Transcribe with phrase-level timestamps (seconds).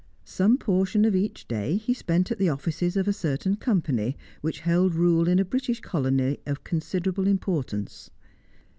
[0.25, 4.61] Some portion of each day he spent at the offices of a certain Company, which
[4.61, 8.09] held rule in a British colony of considerable importance.